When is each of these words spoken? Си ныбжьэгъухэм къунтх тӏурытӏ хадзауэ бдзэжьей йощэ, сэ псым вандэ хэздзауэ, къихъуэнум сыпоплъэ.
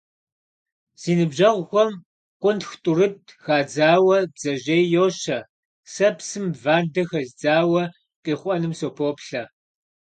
Си 1.01 1.11
ныбжьэгъухэм 1.17 1.91
къунтх 2.41 2.71
тӏурытӏ 2.83 3.25
хадзауэ 3.43 4.17
бдзэжьей 4.31 4.85
йощэ, 4.93 5.39
сэ 5.93 6.07
псым 6.17 6.45
вандэ 6.61 7.03
хэздзауэ, 7.09 7.83
къихъуэнум 8.23 8.73
сыпоплъэ. 8.79 9.43